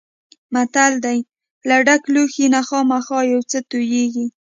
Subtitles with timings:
[0.53, 1.17] متل دی:
[1.67, 4.25] له ډک لوښي نه خامخا یو څه تویېږي.